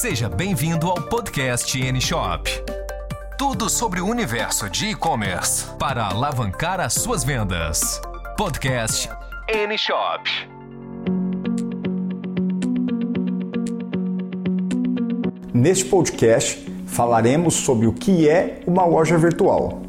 Seja 0.00 0.30
bem-vindo 0.30 0.88
ao 0.88 0.94
podcast 0.94 1.78
N-Shop. 1.78 2.50
Tudo 3.36 3.68
sobre 3.68 4.00
o 4.00 4.06
universo 4.06 4.70
de 4.70 4.86
e-commerce 4.86 5.66
para 5.78 6.06
alavancar 6.06 6.80
as 6.80 6.94
suas 6.94 7.22
vendas. 7.22 8.00
Podcast 8.34 9.10
N-Shop. 9.46 10.30
Neste 15.52 15.84
podcast, 15.84 16.66
falaremos 16.86 17.52
sobre 17.56 17.86
o 17.86 17.92
que 17.92 18.26
é 18.26 18.62
uma 18.66 18.86
loja 18.86 19.18
virtual. 19.18 19.82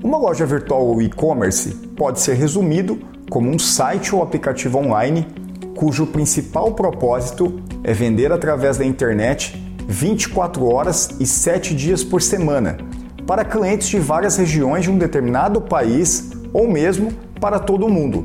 Uma 0.00 0.18
loja 0.18 0.46
virtual 0.46 0.86
ou 0.86 1.02
e-commerce 1.02 1.74
pode 1.96 2.20
ser 2.20 2.34
resumido 2.34 3.00
como 3.28 3.50
um 3.50 3.58
site 3.58 4.14
ou 4.14 4.22
aplicativo 4.22 4.78
online 4.78 5.41
cujo 5.82 6.06
principal 6.06 6.74
propósito 6.74 7.60
é 7.82 7.92
vender 7.92 8.30
através 8.30 8.78
da 8.78 8.84
internet 8.84 9.60
24 9.88 10.64
horas 10.64 11.16
e 11.18 11.26
7 11.26 11.74
dias 11.74 12.04
por 12.04 12.22
semana 12.22 12.78
para 13.26 13.44
clientes 13.44 13.88
de 13.88 13.98
várias 13.98 14.36
regiões 14.36 14.84
de 14.84 14.90
um 14.92 14.96
determinado 14.96 15.60
país 15.60 16.30
ou 16.52 16.68
mesmo 16.68 17.10
para 17.40 17.58
todo 17.58 17.84
o 17.84 17.90
mundo. 17.90 18.24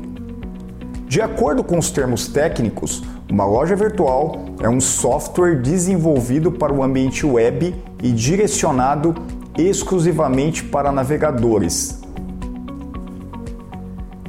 De 1.08 1.20
acordo 1.20 1.64
com 1.64 1.76
os 1.76 1.90
termos 1.90 2.28
técnicos, 2.28 3.02
uma 3.28 3.44
loja 3.44 3.74
virtual 3.74 4.36
é 4.62 4.68
um 4.68 4.80
software 4.80 5.60
desenvolvido 5.60 6.52
para 6.52 6.72
o 6.72 6.80
ambiente 6.80 7.26
web 7.26 7.74
e 8.00 8.12
direcionado 8.12 9.16
exclusivamente 9.58 10.62
para 10.62 10.92
navegadores. 10.92 12.00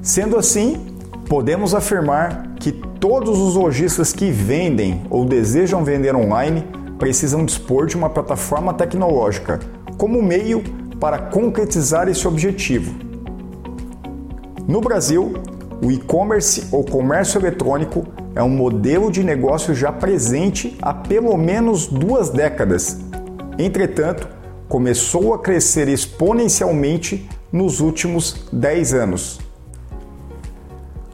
Sendo 0.01 0.35
assim, 0.35 0.95
podemos 1.27 1.75
afirmar 1.75 2.48
que 2.59 2.71
todos 2.71 3.39
os 3.39 3.55
lojistas 3.55 4.11
que 4.11 4.29
vendem 4.29 5.01
ou 5.09 5.23
desejam 5.25 5.83
vender 5.83 6.15
online 6.15 6.65
precisam 6.97 7.45
dispor 7.45 7.87
de 7.87 7.95
uma 7.95 8.09
plataforma 8.09 8.73
tecnológica 8.73 9.59
como 9.97 10.21
meio 10.21 10.61
para 10.99 11.17
concretizar 11.17 12.09
esse 12.09 12.27
objetivo. 12.27 12.93
No 14.67 14.81
Brasil, 14.81 15.33
o 15.83 15.91
e-commerce 15.91 16.67
ou 16.71 16.83
comércio 16.83 17.39
eletrônico 17.39 18.05
é 18.35 18.43
um 18.43 18.49
modelo 18.49 19.09
de 19.09 19.23
negócio 19.23 19.73
já 19.73 19.91
presente 19.91 20.77
há 20.81 20.93
pelo 20.93 21.35
menos 21.37 21.87
duas 21.87 22.29
décadas. 22.29 22.99
Entretanto, 23.57 24.27
começou 24.67 25.33
a 25.33 25.39
crescer 25.39 25.87
exponencialmente 25.87 27.27
nos 27.51 27.79
últimos 27.79 28.45
10 28.51 28.93
anos. 28.93 29.48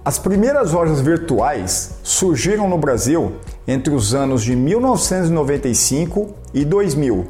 As 0.05 0.19
primeiras 0.19 0.71
lojas 0.71 1.01
virtuais 1.01 1.97
surgiram 2.03 2.69
no 2.69 2.77
Brasil 2.77 3.37
entre 3.67 3.91
os 3.91 4.13
anos 4.13 4.43
de 4.43 4.55
1995 4.55 6.29
e 6.53 6.63
2000, 6.63 7.25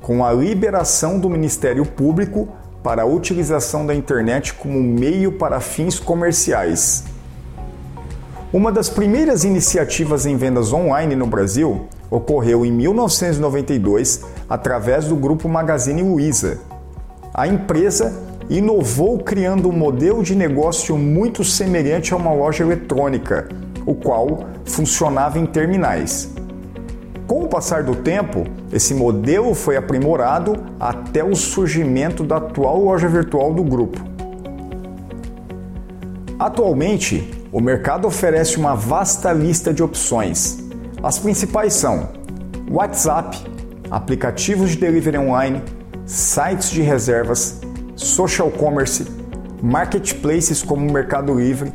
com 0.00 0.24
a 0.24 0.32
liberação 0.32 1.20
do 1.20 1.28
Ministério 1.28 1.84
Público 1.84 2.48
para 2.82 3.02
a 3.02 3.04
utilização 3.04 3.84
da 3.84 3.94
internet 3.94 4.54
como 4.54 4.82
meio 4.82 5.32
para 5.32 5.60
fins 5.60 6.00
comerciais. 6.00 7.04
Uma 8.50 8.72
das 8.72 8.88
primeiras 8.88 9.44
iniciativas 9.44 10.24
em 10.24 10.38
vendas 10.38 10.72
online 10.72 11.14
no 11.14 11.26
Brasil 11.26 11.86
ocorreu 12.10 12.64
em 12.64 12.72
1992 12.72 14.24
através 14.48 15.04
do 15.04 15.16
grupo 15.16 15.50
Magazine 15.50 16.02
Luiza. 16.02 16.60
A 17.34 17.46
empresa 17.46 18.25
inovou 18.48 19.18
criando 19.18 19.68
um 19.68 19.72
modelo 19.72 20.22
de 20.22 20.34
negócio 20.34 20.96
muito 20.96 21.42
semelhante 21.42 22.12
a 22.12 22.16
uma 22.16 22.32
loja 22.32 22.62
eletrônica, 22.62 23.48
o 23.84 23.94
qual 23.94 24.46
funcionava 24.64 25.38
em 25.38 25.46
terminais. 25.46 26.32
Com 27.26 27.42
o 27.42 27.48
passar 27.48 27.82
do 27.82 27.96
tempo, 27.96 28.44
esse 28.72 28.94
modelo 28.94 29.52
foi 29.52 29.76
aprimorado 29.76 30.64
até 30.78 31.24
o 31.24 31.34
surgimento 31.34 32.22
da 32.22 32.36
atual 32.36 32.80
loja 32.80 33.08
virtual 33.08 33.52
do 33.52 33.64
grupo. 33.64 34.00
Atualmente, 36.38 37.28
o 37.50 37.60
mercado 37.60 38.06
oferece 38.06 38.58
uma 38.58 38.76
vasta 38.76 39.32
lista 39.32 39.72
de 39.72 39.82
opções. 39.82 40.58
As 41.02 41.18
principais 41.18 41.72
são 41.72 42.10
WhatsApp, 42.70 43.38
aplicativos 43.90 44.70
de 44.70 44.76
delivery 44.76 45.18
online, 45.18 45.62
sites 46.04 46.70
de 46.70 46.82
reservas, 46.82 47.60
social 47.96 48.50
commerce, 48.50 49.06
marketplaces 49.62 50.62
como 50.62 50.92
Mercado 50.92 51.34
Livre, 51.34 51.72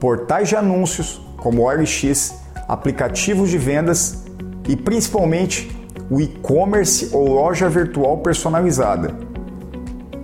portais 0.00 0.48
de 0.48 0.56
anúncios 0.56 1.22
como 1.36 1.62
OLX, 1.62 2.34
aplicativos 2.68 3.48
de 3.48 3.56
vendas 3.56 4.24
e 4.68 4.76
principalmente 4.76 5.70
o 6.10 6.20
e-commerce 6.20 7.10
ou 7.12 7.28
loja 7.28 7.68
virtual 7.68 8.18
personalizada. 8.18 9.14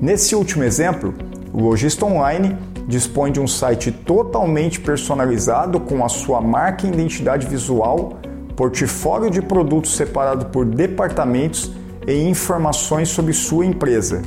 Nesse 0.01 0.35
último 0.35 0.65
exemplo, 0.65 1.15
o 1.53 1.61
lojista 1.61 2.05
online 2.05 2.57
dispõe 2.87 3.33
de 3.33 3.41
um 3.41 3.47
site 3.47 3.91
totalmente 3.91 4.81
personalizado 4.81 5.81
com 5.81 6.05
a 6.05 6.09
sua 6.09 6.41
marca 6.41 6.87
e 6.87 6.91
identidade 6.91 7.47
visual, 7.47 8.19
portfólio 8.55 9.31
de 9.31 9.41
produtos 9.41 9.97
separado 9.97 10.47
por 10.47 10.65
departamentos 10.65 11.73
e 12.07 12.15
informações 12.29 13.09
sobre 13.09 13.33
sua 13.33 13.65
empresa. 13.65 14.23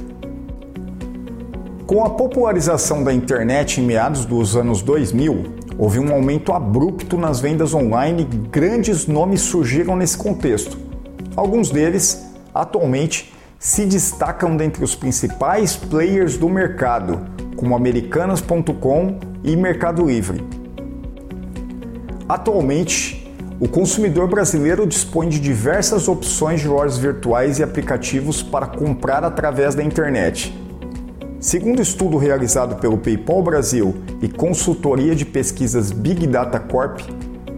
Com 1.89 2.05
a 2.05 2.09
popularização 2.11 3.03
da 3.03 3.11
internet 3.11 3.81
em 3.81 3.83
meados 3.83 4.23
dos 4.23 4.55
anos 4.55 4.83
2000, 4.83 5.55
houve 5.75 5.97
um 5.97 6.13
aumento 6.13 6.53
abrupto 6.53 7.17
nas 7.17 7.39
vendas 7.39 7.73
online 7.73 8.27
e 8.31 8.37
grandes 8.47 9.07
nomes 9.07 9.41
surgiram 9.41 9.95
nesse 9.95 10.15
contexto. 10.15 10.77
Alguns 11.35 11.71
deles, 11.71 12.31
atualmente, 12.53 13.33
se 13.57 13.87
destacam 13.87 14.55
dentre 14.55 14.83
os 14.83 14.93
principais 14.93 15.75
players 15.75 16.37
do 16.37 16.47
mercado, 16.47 17.25
como 17.55 17.75
Americanas.com 17.75 19.17
e 19.43 19.55
Mercado 19.55 20.05
Livre. 20.05 20.47
Atualmente, 22.29 23.33
o 23.59 23.67
consumidor 23.67 24.27
brasileiro 24.27 24.85
dispõe 24.85 25.27
de 25.27 25.39
diversas 25.39 26.07
opções 26.07 26.61
de 26.61 26.67
lojas 26.67 26.99
virtuais 26.99 27.57
e 27.57 27.63
aplicativos 27.63 28.43
para 28.43 28.67
comprar 28.67 29.23
através 29.23 29.73
da 29.73 29.83
internet. 29.83 30.68
Segundo 31.39 31.81
estudo 31.81 32.17
realizado 32.17 32.81
pelo 32.81 32.97
PayPal 32.97 33.41
Brasil 33.41 33.95
e 34.21 34.27
consultoria 34.27 35.15
de 35.15 35.25
pesquisas 35.25 35.89
Big 35.89 36.27
Data 36.27 36.59
Corp, 36.59 36.99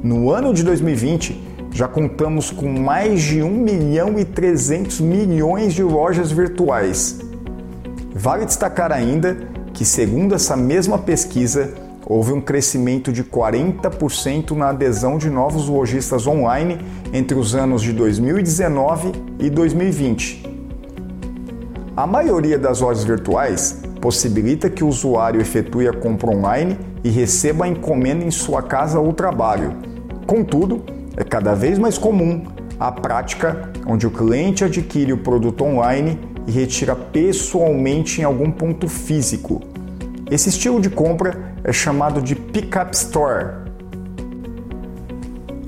no 0.04 0.30
ano 0.30 0.54
de 0.54 0.64
2020 0.64 1.50
já 1.72 1.88
contamos 1.88 2.52
com 2.52 2.70
mais 2.70 3.24
de 3.24 3.42
1 3.42 3.50
milhão 3.50 4.20
e 4.20 4.26
300 4.26 5.02
milhões 5.02 5.74
de 5.74 5.82
lojas 5.82 6.32
virtuais. 6.32 7.22
Vale 8.14 8.46
destacar 8.46 8.92
ainda 8.92 9.36
que, 9.74 9.84
segundo 9.84 10.36
essa 10.36 10.56
mesma 10.56 11.00
pesquisa, 11.00 11.74
houve 12.06 12.34
um 12.34 12.42
crescimento 12.42 13.12
de 13.12 13.24
40% 13.24 14.52
na 14.52 14.70
adesão 14.70 15.18
de 15.18 15.28
novos 15.28 15.68
lojistas 15.68 16.28
online 16.28 16.78
entre 17.12 17.36
os 17.36 17.56
anos 17.56 17.82
de 17.82 17.94
2019 17.94 19.12
e 19.40 19.50
2020. 19.50 20.51
A 21.96 22.08
maioria 22.08 22.58
das 22.58 22.80
lojas 22.80 23.04
virtuais 23.04 23.82
possibilita 24.00 24.70
que 24.70 24.82
o 24.82 24.88
usuário 24.88 25.42
efetue 25.42 25.90
a 25.90 25.94
compra 25.94 26.32
online 26.32 26.80
e 27.04 27.10
receba 27.10 27.66
a 27.66 27.68
encomenda 27.68 28.24
em 28.24 28.32
sua 28.32 28.62
casa 28.62 28.98
ou 28.98 29.12
trabalho. 29.12 29.76
Contudo, 30.26 30.86
é 31.18 31.24
cada 31.26 31.54
vez 31.54 31.78
mais 31.78 31.98
comum 31.98 32.46
a 32.80 32.94
prática 32.94 33.74
onde 33.86 34.08
o 34.08 34.12
cliente 34.12 34.64
adquire 34.64 35.12
o 35.12 35.18
produto 35.18 35.66
online 35.66 36.18
e 36.48 36.52
retira 36.52 36.96
pessoalmente 36.96 38.22
em 38.22 38.24
algum 38.24 38.50
ponto 38.50 38.88
físico. 38.88 39.62
Esse 40.32 40.48
estilo 40.48 40.80
de 40.80 40.90
compra 40.90 41.56
é 41.62 41.74
chamado 41.74 42.22
de 42.22 42.36
Pickup 42.36 42.96
Store. 42.96 43.48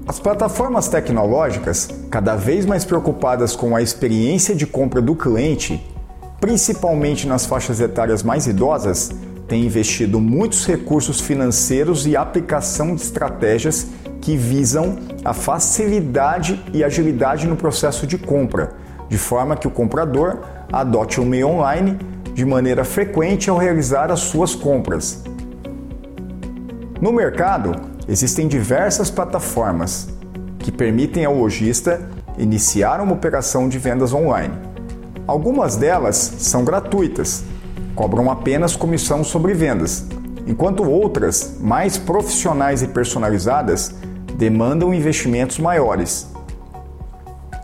As 0.08 0.22
plataformas 0.22 0.88
tecnológicas, 0.88 1.90
cada 2.10 2.38
vez 2.38 2.66
mais 2.66 2.86
preocupadas 2.86 3.58
com 3.58 3.76
a 3.76 3.82
experiência 3.82 4.56
de 4.56 4.66
compra 4.66 5.02
do 5.02 5.16
cliente, 5.16 5.93
principalmente 6.44 7.26
nas 7.26 7.46
faixas 7.46 7.80
etárias 7.80 8.22
mais 8.22 8.48
idosas, 8.48 9.12
têm 9.48 9.64
investido 9.64 10.20
muitos 10.20 10.66
recursos 10.66 11.22
financeiros 11.22 12.06
e 12.06 12.18
aplicação 12.18 12.94
de 12.94 13.02
estratégias 13.02 13.88
que 14.20 14.36
visam 14.36 14.98
a 15.24 15.34
facilidade 15.34 16.62
e 16.74 16.84
agilidade 16.84 17.48
no 17.48 17.56
processo 17.56 18.06
de 18.06 18.18
compra, 18.18 18.74
de 19.08 19.18
forma 19.18 19.56
que 19.56 19.70
o 19.70 19.72
comprador 19.72 20.42
adote 20.70 21.22
o 21.22 21.26
meio 21.26 21.48
online 21.48 21.98
de 22.34 22.44
maneira 22.44 22.84
frequente 22.84 23.50
ao 23.50 23.58
realizar 23.58 24.12
as 24.12 24.20
suas 24.20 24.54
compras. 24.54 25.24
No 27.00 27.14
mercado, 27.14 27.72
existem 28.06 28.50
diversas 28.50 29.10
plataformas 29.10 30.10
que 30.60 30.74
permitem 30.74 31.24
ao 31.24 31.38
lojista 31.38 32.02
iniciar 32.38 33.00
uma 33.00 33.14
operação 33.14 33.70
de 33.70 33.80
vendas 33.80 34.12
online. 34.12 34.73
Algumas 35.26 35.78
delas 35.78 36.18
são 36.40 36.66
gratuitas, 36.66 37.46
cobram 37.96 38.30
apenas 38.30 38.76
comissão 38.76 39.24
sobre 39.24 39.54
vendas, 39.54 40.06
enquanto 40.46 40.84
outras, 40.84 41.58
mais 41.62 41.98
profissionais 41.98 42.82
e 42.82 42.88
personalizadas, 42.88 43.96
demandam 44.36 44.94
investimentos 44.94 45.60
maiores. 45.60 46.28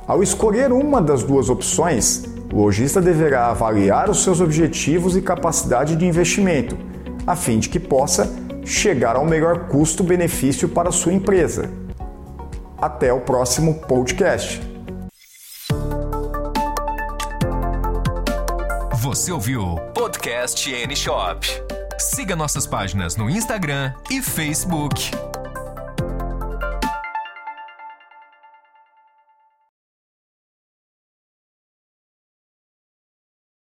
Ao 0.08 0.24
escolher 0.24 0.72
uma 0.72 1.02
das 1.02 1.22
duas 1.22 1.50
opções, 1.50 2.24
o 2.52 2.62
lojista 2.62 3.02
deverá 3.02 3.48
avaliar 3.48 4.10
os 4.10 4.24
seus 4.24 4.40
objetivos 4.40 5.18
e 5.18 5.22
capacidade 5.22 5.98
de 5.98 6.06
investimento, 6.06 6.78
a 7.28 7.36
fim 7.36 7.60
de 7.60 7.68
que 7.68 7.80
possa 7.80 8.34
chegar 8.64 9.18
ao 9.18 9.26
melhor 9.26 9.68
custo-benefício 9.68 10.70
para 10.70 10.92
sua 10.92 11.12
empresa. 11.12 11.70
Até 12.78 13.12
o 13.12 13.20
próximo 13.20 13.82
podcast. 13.82 14.69
Você 19.10 19.32
ouviu 19.32 19.76
Podcast 19.96 20.72
N 20.72 20.96
Shop. 20.96 21.44
Siga 21.98 22.36
nossas 22.36 22.68
páginas 22.68 23.16
no 23.16 23.28
Instagram 23.28 23.92
e 24.08 24.22
Facebook. 24.22 25.10